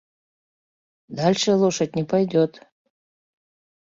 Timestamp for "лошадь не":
1.61-2.03